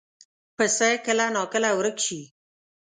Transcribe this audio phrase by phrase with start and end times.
[0.57, 2.21] پسه کله ناکله ورک شي.